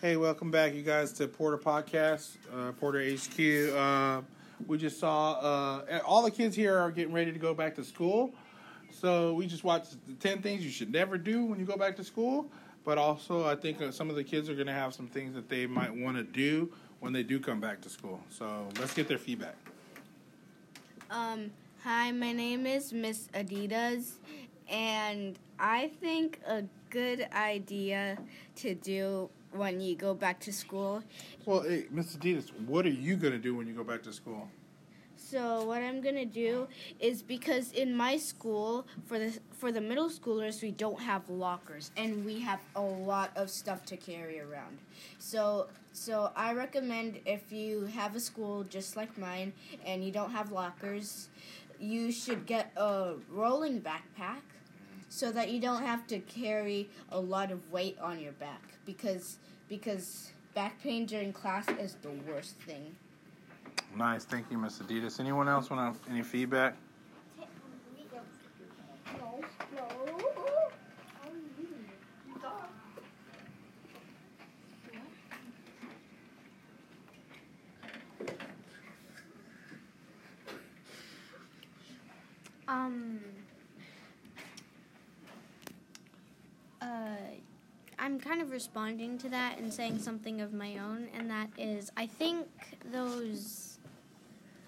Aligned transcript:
Hey, 0.00 0.16
welcome 0.16 0.50
back, 0.50 0.72
you 0.72 0.80
guys, 0.80 1.12
to 1.12 1.28
Porter 1.28 1.58
Podcast, 1.58 2.38
uh, 2.54 2.72
Porter 2.72 3.02
HQ. 3.02 3.76
Uh, 3.76 4.22
we 4.66 4.78
just 4.78 4.98
saw 4.98 5.32
uh, 5.32 6.00
all 6.06 6.22
the 6.22 6.30
kids 6.30 6.56
here 6.56 6.74
are 6.74 6.90
getting 6.90 7.12
ready 7.12 7.30
to 7.30 7.38
go 7.38 7.52
back 7.52 7.74
to 7.74 7.84
school. 7.84 8.32
So 8.90 9.34
we 9.34 9.46
just 9.46 9.62
watched 9.62 9.96
the 10.06 10.14
10 10.14 10.40
things 10.40 10.64
you 10.64 10.70
should 10.70 10.90
never 10.90 11.18
do 11.18 11.44
when 11.44 11.60
you 11.60 11.66
go 11.66 11.76
back 11.76 11.96
to 11.96 12.04
school. 12.04 12.46
But 12.82 12.96
also, 12.96 13.46
I 13.46 13.54
think 13.56 13.82
uh, 13.82 13.90
some 13.90 14.08
of 14.08 14.16
the 14.16 14.24
kids 14.24 14.48
are 14.48 14.54
going 14.54 14.68
to 14.68 14.72
have 14.72 14.94
some 14.94 15.06
things 15.06 15.34
that 15.34 15.50
they 15.50 15.66
might 15.66 15.94
want 15.94 16.16
to 16.16 16.22
do 16.22 16.72
when 17.00 17.12
they 17.12 17.22
do 17.22 17.38
come 17.38 17.60
back 17.60 17.82
to 17.82 17.90
school. 17.90 18.22
So 18.30 18.68
let's 18.78 18.94
get 18.94 19.06
their 19.06 19.18
feedback. 19.18 19.56
Um, 21.10 21.50
hi, 21.84 22.10
my 22.10 22.32
name 22.32 22.64
is 22.64 22.94
Miss 22.94 23.28
Adidas, 23.34 24.12
and 24.66 25.38
I 25.58 25.88
think 26.00 26.40
a 26.46 26.62
good 26.88 27.28
idea 27.34 28.16
to 28.56 28.74
do 28.74 29.28
when 29.52 29.80
you 29.80 29.96
go 29.96 30.14
back 30.14 30.40
to 30.40 30.52
school. 30.52 31.02
Well, 31.44 31.62
hey, 31.62 31.86
Mr. 31.94 32.18
Adidas, 32.18 32.50
what 32.66 32.86
are 32.86 32.90
you 32.90 33.16
going 33.16 33.32
to 33.32 33.38
do 33.38 33.54
when 33.54 33.66
you 33.66 33.74
go 33.74 33.84
back 33.84 34.02
to 34.04 34.12
school? 34.12 34.48
So 35.30 35.62
what 35.62 35.80
I'm 35.80 36.00
gonna 36.00 36.24
do 36.24 36.66
is 36.98 37.22
because 37.22 37.70
in 37.70 37.94
my 37.94 38.16
school 38.16 38.84
for 39.06 39.18
the 39.18 39.38
for 39.52 39.70
the 39.70 39.80
middle 39.80 40.08
schoolers 40.08 40.60
we 40.60 40.72
don't 40.72 41.00
have 41.00 41.28
lockers 41.28 41.92
and 41.96 42.24
we 42.24 42.40
have 42.40 42.58
a 42.74 42.80
lot 42.80 43.30
of 43.36 43.48
stuff 43.48 43.84
to 43.86 43.96
carry 43.96 44.40
around. 44.40 44.78
So 45.20 45.68
so 45.92 46.32
I 46.34 46.52
recommend 46.54 47.20
if 47.26 47.52
you 47.52 47.82
have 47.94 48.16
a 48.16 48.20
school 48.20 48.64
just 48.64 48.96
like 48.96 49.16
mine 49.18 49.52
and 49.86 50.02
you 50.02 50.10
don't 50.10 50.32
have 50.32 50.50
lockers, 50.50 51.28
you 51.78 52.10
should 52.10 52.44
get 52.44 52.72
a 52.76 53.14
rolling 53.30 53.80
backpack 53.82 54.42
so 55.10 55.30
that 55.32 55.50
you 55.50 55.60
don't 55.60 55.82
have 55.82 56.06
to 56.06 56.20
carry 56.20 56.88
a 57.10 57.20
lot 57.20 57.50
of 57.50 57.70
weight 57.70 57.98
on 58.00 58.18
your 58.18 58.32
back 58.32 58.62
because 58.86 59.38
because 59.68 60.30
back 60.54 60.80
pain 60.80 61.04
during 61.04 61.32
class 61.32 61.68
is 61.80 61.96
the 62.00 62.10
worst 62.26 62.56
thing. 62.60 62.96
Nice, 63.96 64.24
thank 64.24 64.50
you, 64.50 64.56
Miss 64.56 64.78
Adidas. 64.78 65.18
Anyone 65.20 65.48
else 65.48 65.68
want 65.68 65.96
any 66.08 66.22
feedback? 66.22 66.76
Um. 82.68 83.18
Uh, 86.80 86.86
I'm 87.98 88.09
kind 88.20 88.40
of 88.40 88.50
responding 88.50 89.18
to 89.18 89.28
that 89.28 89.58
and 89.58 89.72
saying 89.72 89.98
something 89.98 90.40
of 90.40 90.52
my 90.52 90.78
own, 90.78 91.08
and 91.14 91.30
that 91.30 91.48
is, 91.58 91.90
I 91.96 92.06
think 92.06 92.46
those 92.92 93.78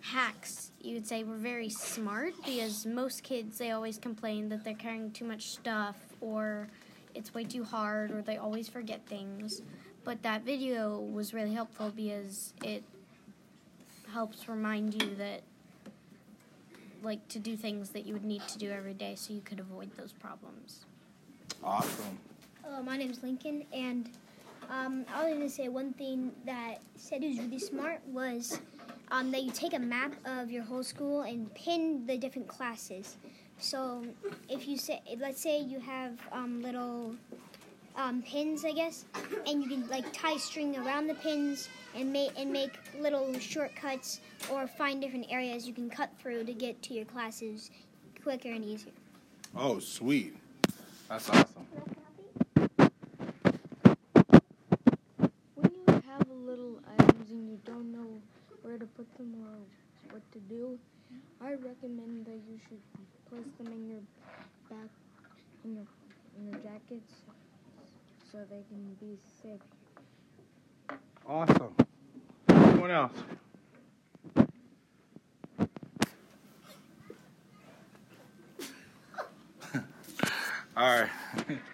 hacks, 0.00 0.70
you 0.80 0.94
would 0.94 1.06
say, 1.06 1.24
were 1.24 1.36
very 1.36 1.68
smart 1.68 2.34
because 2.44 2.84
most 2.84 3.22
kids, 3.22 3.58
they 3.58 3.70
always 3.70 3.98
complain 3.98 4.48
that 4.50 4.64
they're 4.64 4.74
carrying 4.74 5.10
too 5.10 5.24
much 5.24 5.50
stuff 5.50 5.96
or 6.20 6.68
it's 7.14 7.32
way 7.32 7.44
too 7.44 7.64
hard 7.64 8.10
or 8.10 8.20
they 8.22 8.36
always 8.36 8.68
forget 8.68 9.06
things. 9.06 9.62
But 10.04 10.22
that 10.22 10.42
video 10.42 10.98
was 10.98 11.32
really 11.32 11.54
helpful 11.54 11.90
because 11.94 12.52
it 12.62 12.84
helps 14.12 14.48
remind 14.48 15.02
you 15.02 15.14
that, 15.16 15.42
like, 17.02 17.26
to 17.28 17.38
do 17.38 17.56
things 17.56 17.90
that 17.90 18.04
you 18.06 18.12
would 18.12 18.24
need 18.24 18.46
to 18.48 18.58
do 18.58 18.70
every 18.70 18.94
day 18.94 19.14
so 19.16 19.32
you 19.32 19.40
could 19.40 19.60
avoid 19.60 19.96
those 19.96 20.12
problems. 20.12 20.84
Awesome. 21.62 22.18
Hello, 22.66 22.82
my 22.82 22.96
name 22.96 23.10
is 23.10 23.22
Lincoln, 23.22 23.64
and 23.74 24.08
um, 24.70 25.04
I 25.14 25.24
was 25.24 25.34
going 25.34 25.40
to 25.40 25.50
say 25.50 25.68
one 25.68 25.92
thing 25.92 26.32
that 26.46 26.78
said 26.96 27.22
he 27.22 27.28
was 27.28 27.38
really 27.38 27.58
smart 27.58 28.00
was 28.06 28.58
um, 29.10 29.30
that 29.32 29.42
you 29.42 29.50
take 29.50 29.74
a 29.74 29.78
map 29.78 30.14
of 30.24 30.50
your 30.50 30.62
whole 30.62 30.82
school 30.82 31.22
and 31.22 31.52
pin 31.54 32.06
the 32.06 32.16
different 32.16 32.48
classes. 32.48 33.16
So 33.58 34.06
if 34.48 34.66
you 34.66 34.78
say, 34.78 35.02
let's 35.18 35.42
say 35.42 35.60
you 35.60 35.78
have 35.80 36.18
um, 36.32 36.62
little 36.62 37.14
um, 37.96 38.22
pins, 38.22 38.64
I 38.64 38.72
guess, 38.72 39.04
and 39.46 39.62
you 39.62 39.68
can 39.68 39.86
like 39.88 40.10
tie 40.12 40.38
string 40.38 40.76
around 40.78 41.06
the 41.06 41.14
pins 41.14 41.68
and 41.94 42.12
make 42.12 42.32
and 42.36 42.50
make 42.50 42.72
little 42.98 43.38
shortcuts 43.38 44.20
or 44.50 44.66
find 44.66 45.00
different 45.02 45.26
areas 45.30 45.66
you 45.68 45.74
can 45.74 45.90
cut 45.90 46.10
through 46.18 46.44
to 46.44 46.54
get 46.54 46.80
to 46.82 46.94
your 46.94 47.04
classes 47.04 47.70
quicker 48.22 48.48
and 48.48 48.64
easier. 48.64 48.92
Oh, 49.54 49.78
sweet! 49.78 50.34
That's 51.08 51.28
awesome. 51.28 51.66
When 55.54 55.70
you 55.72 56.02
have 56.08 56.28
little 56.28 56.80
items 56.98 57.30
and 57.30 57.48
you 57.50 57.60
don't 57.64 57.92
know 57.92 58.20
where 58.62 58.73
to 58.84 58.90
put 58.90 59.16
them 59.16 59.34
or 59.40 59.56
what 60.12 60.22
to 60.32 60.38
do, 60.40 60.78
I 61.40 61.52
recommend 61.52 62.26
that 62.26 62.38
you 62.48 62.58
should 62.68 62.82
place 63.30 63.46
them 63.58 63.68
in 63.72 63.88
your 63.88 64.00
back, 64.68 64.90
in 65.64 65.76
your 65.76 65.86
in 66.36 66.46
your 66.50 66.60
jackets, 66.60 67.22
so 68.30 68.38
they 68.50 68.62
can 68.68 68.96
be 69.00 69.16
safe. 69.42 69.60
Awesome. 71.26 71.74
Anyone 72.48 72.90
else? 72.90 73.12
All 80.76 81.00
right. 81.00 81.08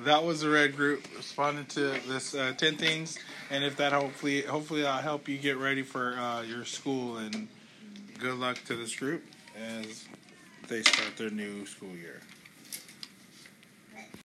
that 0.00 0.24
was 0.24 0.40
the 0.40 0.48
red 0.48 0.76
group 0.76 1.06
responding 1.16 1.66
to 1.66 1.94
this 2.06 2.34
uh, 2.34 2.52
10 2.56 2.76
things. 2.76 3.18
And 3.50 3.64
if 3.64 3.76
that 3.76 3.92
hopefully 3.92 4.42
hopefully 4.42 4.86
i'll 4.86 5.02
help 5.02 5.28
you 5.28 5.38
get 5.38 5.56
ready 5.56 5.82
for 5.82 6.18
uh, 6.18 6.42
your 6.42 6.64
school 6.64 7.16
and 7.16 7.48
good 8.18 8.34
luck 8.34 8.58
to 8.66 8.76
this 8.76 8.94
group 8.94 9.24
as 9.56 10.06
they 10.68 10.82
start 10.82 11.16
their 11.16 11.30
new 11.30 11.64
school 11.66 11.94
year 11.96 12.20